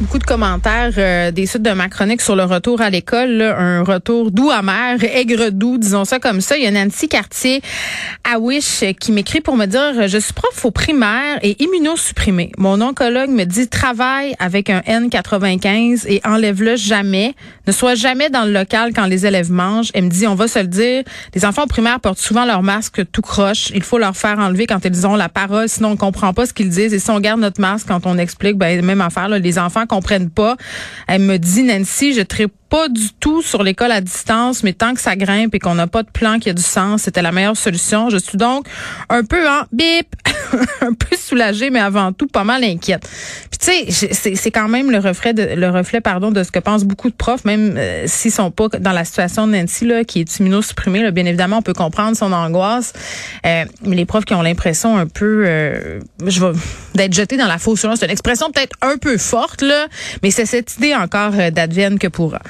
[0.00, 3.82] beaucoup de commentaires euh, des suites de ma chronique sur le retour à l'école, un
[3.82, 6.56] retour doux amer, aigre doux, disons ça comme ça.
[6.56, 7.62] Il y a Nancy Cartier
[8.22, 12.52] à Wish qui m'écrit pour me dire je suis prof au primaire et immunosupprimé.
[12.58, 17.34] Mon oncologue me dit travaille avec un N95 et enlève-le jamais.
[17.66, 19.90] Ne sois jamais dans le local quand les élèves mangent.
[19.94, 21.02] Elle me dit on va se le dire,
[21.34, 23.70] les enfants au primaire portent souvent leur masque tout croche.
[23.74, 26.52] Il faut leur faire enlever quand ils ont la parole, sinon on comprend pas ce
[26.52, 26.94] qu'ils disent.
[26.94, 29.28] Et si on garde notre masque quand on explique, ben même affaire.
[29.28, 30.56] Là, les enfants comprennent pas.
[31.08, 34.94] Elle me dit, Nancy, je ne pas du tout sur l'école à distance, mais tant
[34.94, 37.32] que ça grimpe et qu'on n'a pas de plan qui a du sens, c'était la
[37.32, 38.10] meilleure solution.
[38.10, 38.66] Je suis donc
[39.08, 40.06] un peu en bip,
[40.80, 43.08] un peu soulagée, mais avant tout pas mal inquiète.
[43.50, 46.58] Puis tu sais, c'est quand même le reflet, de, le reflet pardon, de ce que
[46.58, 50.04] pensent beaucoup de profs, même euh, s'ils sont pas dans la situation de Nancy là,
[50.04, 51.02] qui est immunosupprimée.
[51.02, 52.92] Là, bien évidemment, on peut comprendre son angoisse,
[53.46, 56.52] euh, mais les profs qui ont l'impression un peu, euh, je vais
[56.94, 59.86] d'être jetés dans la fausse c'est une expression peut-être un peu forte là,
[60.22, 62.40] mais c'est cette idée encore euh, d'advienne que pourra.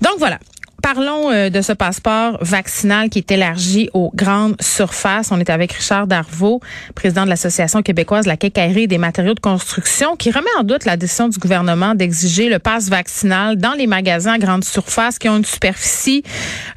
[0.00, 0.38] Donc voilà,
[0.82, 5.30] Parlons euh, de ce passeport vaccinal qui est élargi aux grandes surfaces.
[5.30, 6.60] On est avec Richard Darvaux,
[6.94, 10.84] président de l'Association québécoise de la quincaillerie des matériaux de construction, qui remet en doute
[10.84, 15.28] la décision du gouvernement d'exiger le passe vaccinal dans les magasins à grande surface qui
[15.28, 16.22] ont une superficie,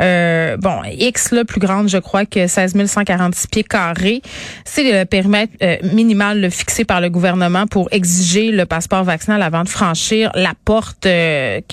[0.01, 4.21] euh, bon, X, là, plus grande, je crois, que 16 146 pieds carrés.
[4.65, 9.63] C'est le périmètre euh, minimal fixé par le gouvernement pour exiger le passeport vaccinal avant
[9.63, 11.07] de franchir la porte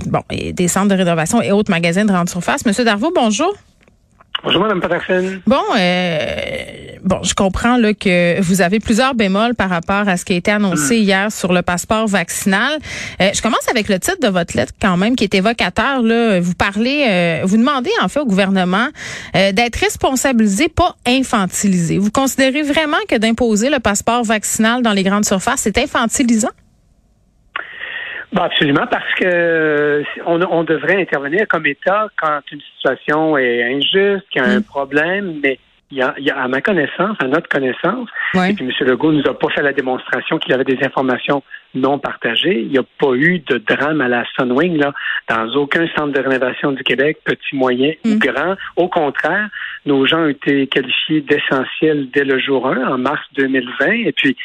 [0.07, 2.67] bon, des centres de rénovation et autres magasins de surface.
[2.67, 3.55] Monsieur Darvaux, bonjour.
[4.43, 5.41] Bonjour, Mme Patterson.
[5.47, 6.25] Bon, euh,
[7.05, 10.37] bon, je comprends là, que vous avez plusieurs bémols par rapport à ce qui a
[10.37, 11.03] été annoncé hmm.
[11.03, 12.79] hier sur le passeport vaccinal.
[13.21, 16.01] Euh, je commence avec le titre de votre lettre quand même, qui est évocateur.
[16.01, 16.41] Là.
[16.41, 18.89] Vous parlez, euh, vous demandez en fait au gouvernement
[19.35, 21.99] d'être responsabilisé, pas infantilisé.
[21.99, 26.49] Vous considérez vraiment que d'imposer le passeport vaccinal dans les grandes surfaces, c'est infantilisant?
[28.33, 34.29] Ben absolument, parce que on, on, devrait intervenir comme État quand une situation est injuste,
[34.31, 34.65] qu'il y a un mm.
[34.65, 35.59] problème, mais
[35.91, 38.87] il y, a, il y, a, à ma connaissance, à notre connaissance, et puis M.
[38.87, 41.43] Legault nous a pas fait la démonstration qu'il avait des informations
[41.75, 42.61] non partagées.
[42.61, 44.93] Il n'y a pas eu de drame à la Sunwing là,
[45.29, 48.19] dans aucun centre de rénovation du Québec, petit, moyen ou mm.
[48.19, 48.57] grand.
[48.77, 49.49] Au contraire,
[49.87, 54.37] nos gens ont été qualifiés d'essentiels dès le jour 1, en mars 2020, et puis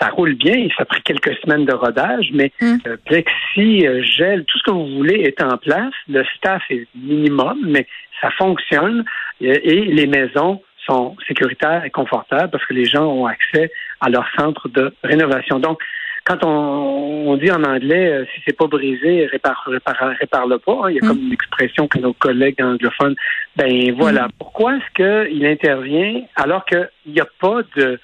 [0.00, 0.68] ça roule bien.
[0.76, 2.76] Ça a pris quelques semaines de rodage, mais mm.
[2.86, 5.94] euh, plexi, euh, gel, tout ce que vous voulez est en place.
[6.08, 7.86] Le staff est minimum, mais
[8.20, 9.04] ça fonctionne
[9.40, 14.26] et les maisons sont sécuritaires et confortables parce que les gens ont accès à leur
[14.36, 15.58] centre de rénovation.
[15.58, 15.80] Donc,
[16.24, 20.72] quand on, dit en anglais, euh, si c'est pas brisé, répare, répare, répare le pas.
[20.84, 21.08] Hein, il y a mm.
[21.08, 23.16] comme une expression que nos collègues anglophones.
[23.56, 24.26] Ben voilà.
[24.26, 24.32] Mm.
[24.38, 27.98] Pourquoi est-ce qu'il intervient alors qu'il n'y a pas de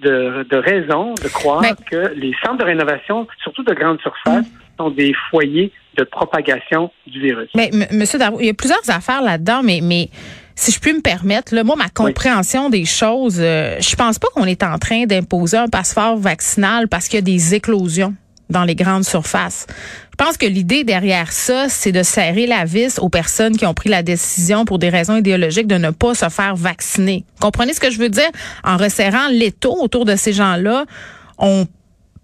[0.00, 4.46] de, de raison de croire ben que les centres de rénovation, surtout de grandes surfaces,
[4.46, 4.76] mm.
[4.78, 7.50] sont des foyers de propagation du virus?
[7.54, 10.08] Mais Monsieur Darou, il y a plusieurs affaires là-dedans, mais mais
[10.54, 14.28] si je puis me permettre, là, moi, ma compréhension des choses, euh, je pense pas
[14.34, 18.14] qu'on est en train d'imposer un passeport vaccinal parce qu'il y a des éclosions
[18.50, 19.66] dans les grandes surfaces.
[20.12, 23.74] Je pense que l'idée derrière ça, c'est de serrer la vis aux personnes qui ont
[23.74, 27.24] pris la décision pour des raisons idéologiques de ne pas se faire vacciner.
[27.40, 28.30] Comprenez ce que je veux dire?
[28.62, 30.84] En resserrant l'étau autour de ces gens-là,
[31.38, 31.66] on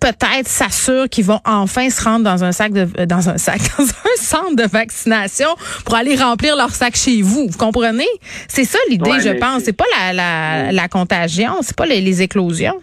[0.00, 3.60] peut-être s'assure qu'ils vont enfin se rendre dans un sac de euh, dans un sac
[3.78, 5.48] dans un centre de vaccination
[5.84, 7.48] pour aller remplir leur sac chez vous.
[7.48, 8.06] Vous comprenez?
[8.48, 9.64] C'est ça l'idée, je pense.
[9.64, 12.81] C'est pas la, la, la contagion, c'est pas les, les éclosions.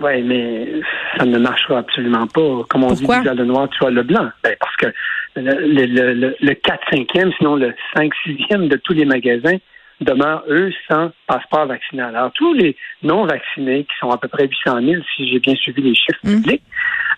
[0.00, 0.68] Oui, mais
[1.16, 2.62] ça ne marchera absolument pas.
[2.68, 3.18] Comme on Pourquoi?
[3.20, 4.28] dit, le noir, tu as le blanc.
[4.44, 4.86] Ben, parce que
[5.34, 9.56] le, le, le 4-5e, sinon le 5-6e de tous les magasins
[10.00, 12.14] demeurent, eux, sans passeport vaccinal.
[12.14, 15.82] Alors, tous les non-vaccinés, qui sont à peu près 800 000, si j'ai bien suivi
[15.82, 16.34] les chiffres mmh.
[16.36, 16.62] publics,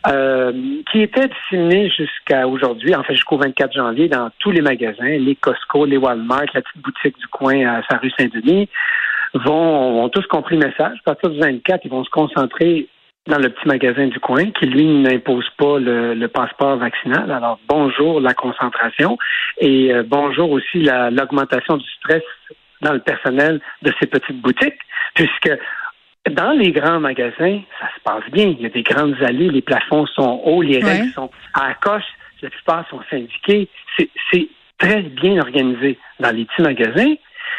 [0.06, 0.52] euh,
[0.90, 5.36] qui étaient disséminés jusqu'à aujourd'hui, en fait jusqu'au 24 janvier, dans tous les magasins, les
[5.36, 8.68] Costco, les Walmart, la petite boutique du coin à sa rue Saint-Denis,
[9.34, 10.98] vont, ont tous compris le message.
[11.00, 12.88] À partir du 24, ils vont se concentrer
[13.26, 17.30] dans le petit magasin du coin qui, lui, n'impose pas le, passeport vaccinal.
[17.30, 19.18] Alors, bonjour la concentration
[19.58, 22.22] et euh, bonjour aussi l'augmentation du stress
[22.80, 24.78] dans le personnel de ces petites boutiques,
[25.14, 25.50] puisque
[26.30, 28.46] dans les grands magasins, ça se passe bien.
[28.46, 31.74] Il y a des grandes allées, les plafonds sont hauts, les règles sont à la
[31.74, 32.04] coche,
[32.42, 33.68] la plupart sont syndiqués.
[33.96, 34.48] C'est
[34.78, 35.98] très bien organisé.
[36.20, 37.14] Dans les petits magasins,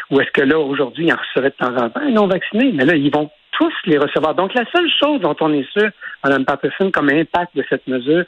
[0.10, 2.72] où est-ce que là, aujourd'hui, ils en recevraient de temps en temps, ils non vaccinés,
[2.74, 4.36] mais là, ils vont tous les recevoir.
[4.36, 5.90] Donc, la seule chose dont on est sûr,
[6.24, 8.24] Mme Patterson, comme impact de cette mesure,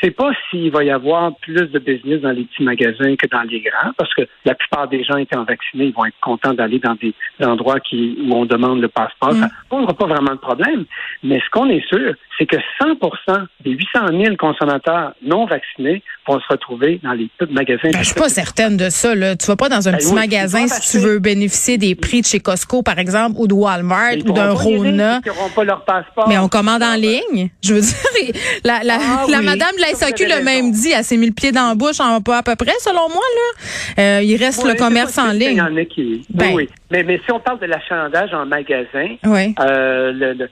[0.00, 3.42] c'est pas s'il va y avoir plus de business dans les petits magasins que dans
[3.42, 6.78] les grands, parce que la plupart des gens étant vaccinés, ils vont être contents d'aller
[6.78, 7.14] dans des
[7.44, 9.34] endroits qui, où on demande le passeport.
[9.34, 9.40] Mm.
[9.40, 10.84] Ça posera pas vraiment de problème.
[11.22, 16.38] Mais ce qu'on est sûr, c'est que 100% des 800 000 consommateurs non vaccinés vont
[16.38, 17.90] se retrouver dans les petits magasins.
[17.92, 19.14] Ben, je suis pas certaine de ça.
[19.14, 19.34] Là.
[19.34, 22.26] Tu vas pas dans un ben petit magasin si tu veux bénéficier des prix de
[22.26, 24.52] chez Costco, par exemple, ou de Walmart, ou d'un
[26.28, 27.50] Mais on commande en ligne.
[27.62, 28.34] Je veux dire,
[28.64, 31.32] la, la, ah la madame de la SAQ l'a même dit, elle s'est mis le
[31.32, 33.22] pied dans la bouche en pas à peu près, selon moi.
[33.34, 34.02] Là.
[34.02, 35.60] Euh, il reste le commerce en ligne.
[36.30, 36.54] Ben.
[36.54, 40.48] oui, mais, mais si on parle de l'achalandage en magasin, euh, le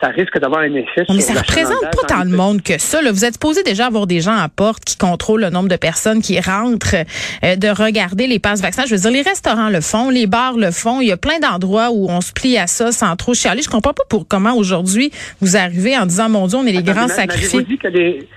[0.00, 1.04] ça, risque d'avoir un effet.
[1.08, 3.00] Mais ça représente pas tant de monde que ça.
[3.10, 6.20] Vous êtes supposé déjà avoir des gens à porte qui contrôlent le nombre de personnes
[6.20, 6.96] qui rentrent,
[7.44, 8.84] euh, de regarder les passes vaccins.
[8.86, 11.00] Je veux dire, les restaurants le font, les bars le font.
[11.00, 13.62] Il y a plein d'endroits où on se plie à ça sans trop chialer.
[13.62, 15.10] Je comprends pas pour comment aujourd'hui
[15.40, 17.60] vous arrivez en disant, mon Dieu, on est les grands sacrifiés.
[17.60, 18.28] Avez-vous dit que les,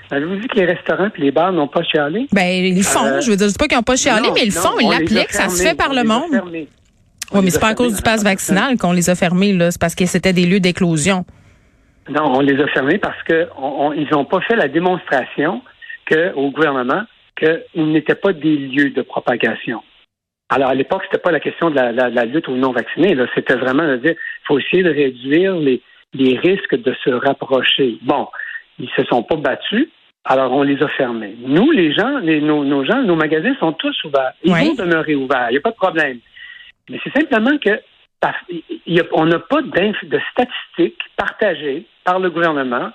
[0.41, 2.27] dit que les restaurants et les bars n'ont pas chialé?
[2.31, 3.05] Ben, ils le font.
[3.05, 4.79] Euh, je veux dire, je dis pas qu'ils n'ont pas chialé, mais ils le font,
[4.79, 5.31] ils l'appliquent.
[5.31, 6.31] Ça se fait par le monde.
[7.33, 9.71] Oui, mais c'est pas à cause du pass vaccinal qu'on les a fermés, là.
[9.71, 11.25] C'est parce que c'était des lieux d'éclosion.
[12.09, 15.61] Non, on les a fermés parce qu'ils n'ont pas fait la démonstration
[16.05, 17.03] que, au gouvernement
[17.37, 19.81] qu'ils n'étaient pas des lieux de propagation.
[20.49, 23.15] Alors, à l'époque, c'était pas la question de la, lutte aux non-vaccinés.
[23.33, 25.81] C'était vraiment de dire il faut essayer de réduire les,
[26.13, 27.97] risques de se rapprocher.
[28.01, 28.27] Bon,
[28.77, 29.87] ils se sont pas battus.
[30.25, 31.35] Alors, on les a fermés.
[31.39, 34.33] Nous, les gens, nos, gens, nos magasins sont tous ouverts.
[34.43, 35.47] Ils vont demeurer ouverts.
[35.49, 36.19] Il n'y a pas de problème.
[36.89, 37.79] Mais c'est simplement que
[39.13, 42.91] on n'a pas de statistiques partagées par le gouvernement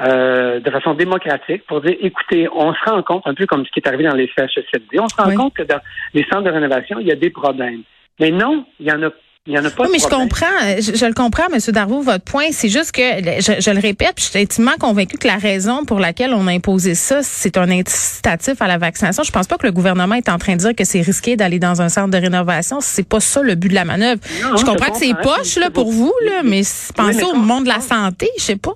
[0.00, 3.70] euh, de façon démocratique pour dire, écoutez, on se rend compte, un peu comme ce
[3.70, 5.80] qui est arrivé dans les CHSLD, on se rend compte que dans
[6.14, 7.82] les centres de rénovation, il y a des problèmes.
[8.18, 9.10] Mais non, il y en a
[9.46, 10.44] il y en a pas oui, mais je comprends,
[10.78, 11.58] je, le comprends, M.
[11.72, 12.48] Darvaux, votre point.
[12.50, 16.34] C'est juste que, je, le répète, je suis intimement convaincue que la raison pour laquelle
[16.34, 19.22] on a imposé ça, c'est un incitatif à la vaccination.
[19.22, 21.58] Je pense pas que le gouvernement est en train de dire que c'est risqué d'aller
[21.58, 22.80] dans un centre de rénovation.
[22.82, 24.20] C'est pas ça le but de la manœuvre.
[24.26, 26.60] je comprends que c'est poche là, pour vous, là, mais
[26.94, 28.74] pensez au monde de la santé, je sais pas.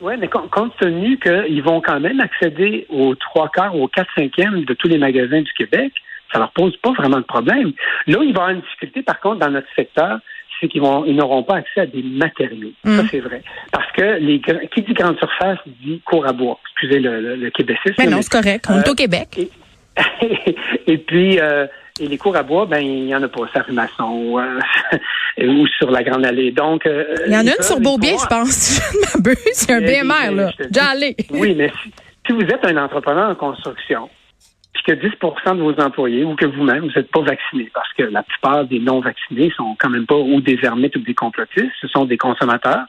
[0.00, 4.64] Oui, mais compte tenu qu'ils vont quand même accéder aux trois quarts, aux quatre cinquièmes
[4.64, 5.92] de tous les magasins du Québec,
[6.34, 7.72] ça leur pose pas vraiment de problème.
[8.06, 10.18] Là où il va y avoir une difficulté, par contre, dans notre secteur,
[10.60, 12.72] c'est qu'ils vont, ils n'auront pas accès à des matériaux.
[12.84, 13.08] Ça, mm.
[13.10, 13.42] c'est vrai.
[13.70, 16.58] Parce que les, qui dit grande surface dit cours à bois.
[16.72, 17.52] Excusez le, le,
[17.98, 18.66] Mais non, c'est correct.
[18.68, 19.38] On est au euh, Québec.
[20.88, 21.66] Et, puis, euh,
[22.00, 24.58] et les cours à bois, ben il y en a pas, ça maçon euh,
[25.46, 26.50] ou sur la Grande Allée.
[26.50, 28.80] Donc, il y en a une sur Beaubien, je pense.
[29.70, 30.50] A un BMR là.
[30.68, 30.94] Déjà
[31.30, 31.70] Oui, mais
[32.26, 34.10] si vous êtes un entrepreneur en construction,
[34.84, 38.22] que 10% de vos employés ou que vous-même, vous n'êtes pas vaccinés parce que la
[38.22, 42.04] plupart des non-vaccinés sont quand même pas ou des ermites ou des complotistes, ce sont
[42.04, 42.84] des consommateurs.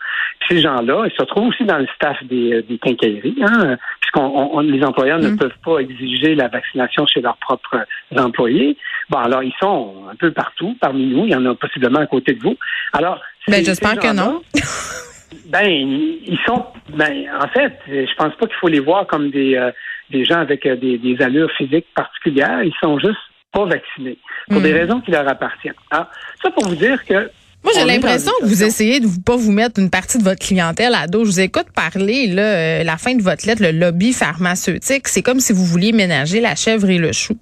[0.49, 4.59] ces gens-là, ils se retrouvent aussi dans le staff des, euh, des quincailleries, hein, puisqu'on
[4.59, 5.37] les employeurs ne mm.
[5.37, 7.85] peuvent pas exiger la vaccination chez leurs propres
[8.17, 8.77] employés.
[9.09, 12.07] Bon, alors ils sont un peu partout parmi nous, il y en a possiblement à
[12.07, 12.57] côté de vous.
[12.91, 14.41] Alors, ben, j'espère que non.
[15.45, 19.55] ben, ils sont, ben, en fait, je pense pas qu'il faut les voir comme des,
[19.55, 19.71] euh,
[20.09, 22.63] des gens avec euh, des, allures physiques particulières.
[22.63, 23.17] Ils sont juste
[23.51, 24.17] pas vaccinés
[24.49, 24.77] pour des hmm.
[24.77, 25.73] raisons qui leur appartiennent.
[25.91, 26.09] Ah,
[26.41, 27.29] ça pour vous dire que
[27.65, 30.45] moi, j'ai l'impression que vous essayez de vous pas vous mettre une partie de votre
[30.45, 31.25] clientèle à dos.
[31.25, 35.07] Je vous écoute parler, là, euh, la fin de votre lettre, le lobby pharmaceutique.
[35.07, 37.33] C'est comme si vous vouliez ménager la chèvre et le chou.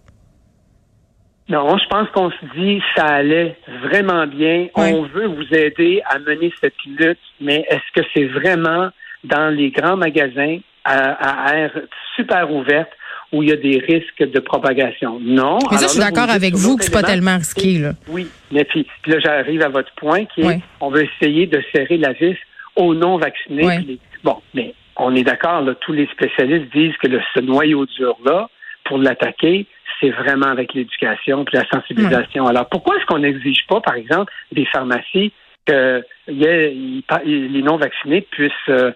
[1.49, 4.67] Non, je pense qu'on se dit ça allait vraiment bien.
[4.75, 8.91] On veut vous aider à mener cette lutte, mais est-ce que c'est vraiment
[9.25, 11.71] dans les grands magasins à, à air
[12.15, 12.91] super ouverte
[13.31, 15.19] où il y a des risques de propagation.
[15.19, 15.57] Non.
[15.71, 17.93] Mais ça, je suis d'accord avec vous que c'est pas tellement risqué, là.
[18.07, 18.27] Oui.
[18.51, 22.13] Mais puis, là, j'arrive à votre point qui est, on veut essayer de serrer la
[22.13, 22.37] vis
[22.75, 23.99] aux non-vaccinés.
[24.23, 28.49] Bon, mais on est d'accord, tous les spécialistes disent que le, ce noyau dur-là,
[28.85, 29.65] pour l'attaquer,
[29.99, 32.45] c'est vraiment avec l'éducation et la sensibilisation.
[32.45, 35.31] Alors, pourquoi est-ce qu'on n'exige pas, par exemple, des pharmacies
[35.65, 38.91] que les non-vaccinés puissent euh,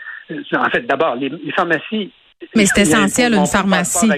[0.55, 2.12] en fait, d'abord, les, pharmacies.
[2.56, 4.10] Mais c'est essentiel, une pharmacie.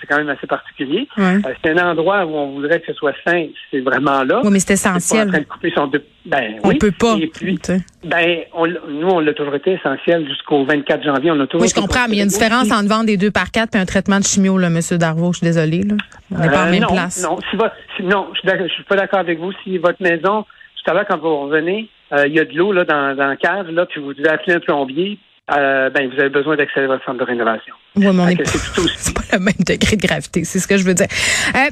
[0.00, 1.08] C'est quand même assez particulier.
[1.18, 4.42] Euh, c'est un endroit où on voudrait que ce soit sain, c'est vraiment là.
[4.44, 5.22] Oui, mais c'est essentiel.
[5.22, 5.90] Pas en train de couper son
[6.24, 6.78] ben, on oui.
[6.78, 7.16] peut pas.
[7.16, 7.58] Et puis,
[8.04, 8.40] ben,
[8.88, 11.32] nous, on l'a toujours été essentiel jusqu'au 24 janvier.
[11.32, 13.16] On a toujours oui, je comprends, mais il y a une différence entre vendre des
[13.16, 14.78] deux par quatre et un traitement de chimio, là, M.
[14.98, 15.32] Darvaux.
[15.32, 15.82] Je suis désolée.
[15.82, 15.96] Là.
[16.30, 17.22] On n'est pas en euh, même place.
[17.24, 19.52] Non, si non, je suis, suis pas d'accord avec vous.
[19.64, 20.44] Si votre maison,
[20.84, 23.26] tout à l'heure, quand vous revenez, euh, il y a de l'eau là dans, dans
[23.26, 25.18] la cave, là, puis vous devez appeler un plombier,
[25.50, 27.74] euh, ben, vous avez besoin d'accéder à votre centre de rénovation.
[27.96, 31.06] Oui, mais c'est pas le même degré de gravité, c'est ce que je veux dire.
[31.54, 31.70] Euh,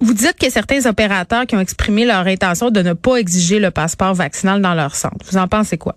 [0.00, 3.16] Vous dites qu'il y a certains opérateurs qui ont exprimé leur intention de ne pas
[3.16, 5.24] exiger le passeport vaccinal dans leur centre.
[5.30, 5.94] Vous en pensez quoi?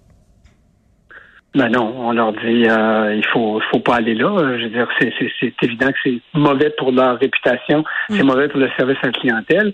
[1.54, 4.58] Ben non, on leur dit euh, il faut faut pas aller là.
[4.58, 8.28] Je veux dire, c'est, c'est, évident que c'est mauvais pour leur réputation, c'est mm.
[8.28, 9.74] mauvais pour le service à la clientèle.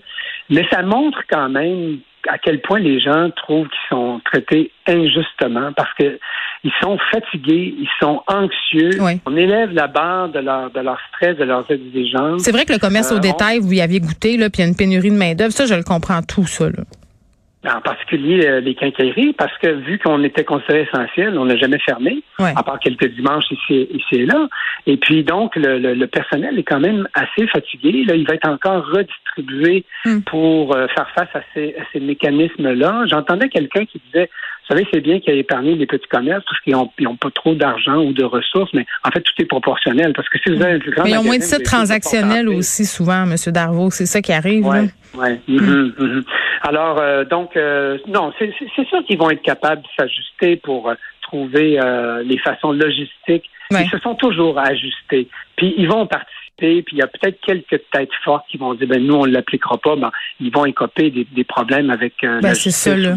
[0.50, 5.72] Mais ça montre quand même à quel point les gens trouvent qu'ils sont traités injustement
[5.76, 6.18] parce que
[6.64, 8.90] ils sont fatigués, ils sont anxieux.
[9.26, 12.42] On élève la barre de leur de leur stress, de leurs exigences.
[12.42, 14.64] C'est vrai que le commerce au euh, détail, vous y aviez goûté là, puis il
[14.64, 15.52] y a une pénurie de main d'œuvre.
[15.52, 16.66] Ça, je le comprends tout ça.
[16.66, 16.82] Là
[17.66, 21.78] en particulier euh, les quincailleries, parce que vu qu'on était considéré essentiel, on n'a jamais
[21.80, 24.48] fermé, à part quelques dimanches ici, ici et là.
[24.86, 28.04] Et puis donc, le, le, personnel est quand même assez fatigué.
[28.04, 30.20] Là, il va être encore redistribué hmm.
[30.20, 33.06] pour euh, faire face à ces, à ces mécanismes-là.
[33.06, 34.30] J'entendais quelqu'un qui disait,
[34.68, 37.54] vous savez, c'est bien qu'il ait épargné les petits commerces parce qu'ils n'ont pas trop
[37.54, 40.12] d'argent ou de ressources, mais en fait, tout est proportionnel.
[40.12, 42.48] Parce que si vous avez un plus grand Mais ils ont moins de sites transactionnels
[42.50, 43.34] aussi, souvent, M.
[43.46, 43.90] Darvaux.
[43.90, 44.66] C'est ça qui arrive.
[44.66, 45.28] Oui, oui.
[45.48, 46.24] Mm-hmm, mm-hmm.
[46.62, 50.94] Alors, euh, donc, euh, non, c'est sûr qu'ils vont être capables de s'ajuster pour euh,
[51.22, 51.78] trouver
[52.24, 53.48] les façons logistiques.
[53.70, 55.28] Ils se sont toujours ajustés.
[55.56, 58.88] Puis, ils vont participer puis il y a peut-être quelques têtes fortes qui vont dire
[58.88, 60.10] ben nous on ne l'appliquera pas, ben
[60.40, 63.14] ils vont écoper des, des problèmes avec euh, ben, c'est ça là.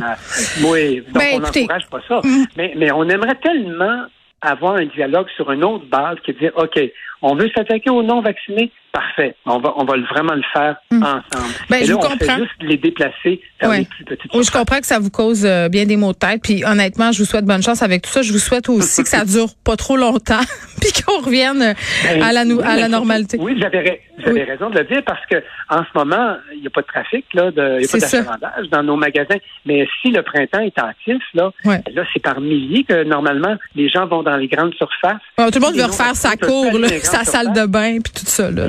[0.66, 2.22] Oui, donc ben, on n'encourage pas ça.
[2.24, 2.46] Mm.
[2.58, 4.06] Mais mais on aimerait tellement
[4.42, 6.80] avoir un dialogue sur une autre base qui dit OK,
[7.22, 9.36] on veut s'attaquer aux non vaccinés, parfait.
[9.46, 11.04] On va, on va vraiment le faire hmm.
[11.04, 11.54] ensemble.
[11.70, 12.18] Ben, Et je on comprends.
[12.20, 15.46] fait juste les déplacer vers les plus petites oui, Je comprends que ça vous cause
[15.46, 16.42] euh, bien des maux de tête.
[16.44, 18.22] Puis honnêtement, je vous souhaite bonne chance avec tout ça.
[18.22, 20.42] Je vous souhaite aussi que ça dure pas trop longtemps,
[20.82, 23.38] puis qu'on revienne euh, ben, à la, à la normalité.
[23.40, 25.38] Oui, vous avez, vous avez raison de le dire parce que
[25.70, 28.70] en ce moment, il n'y a pas de trafic, là, il n'y a pas d'achalandage
[28.72, 29.38] dans nos magasins.
[29.66, 34.08] Mais si le printemps est actif, là, là c'est par milliers que normalement les gens
[34.08, 35.22] vont dans les grandes surfaces.
[35.38, 36.72] tout le monde veut refaire sa cour,
[37.04, 38.52] sa salle de bain, puis tout ça.
[38.52, 38.68] Là,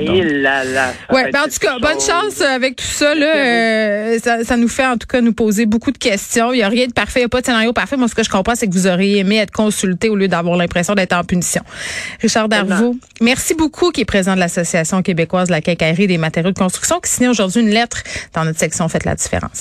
[1.11, 3.13] ouais, ben, en tout cas, bonne chance avec tout ça.
[3.15, 6.53] Là, euh, ça, ça, nous fait en tout cas nous poser beaucoup de questions.
[6.53, 7.97] Il n'y a rien de parfait, il n'y a pas de scénario parfait.
[7.97, 10.57] Moi, ce que je comprends, c'est que vous auriez aimé être consulté au lieu d'avoir
[10.57, 11.63] l'impression d'être en punition.
[12.21, 16.51] Richard Darvaux, merci beaucoup, qui est président de l'Association québécoise de la quincaillerie des matériaux
[16.51, 18.03] de construction, qui signe aujourd'hui une lettre
[18.33, 19.51] dans notre section Faites la différence.